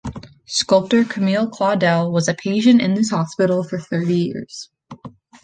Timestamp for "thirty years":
3.77-4.71